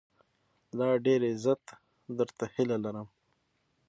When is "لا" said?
0.77-0.87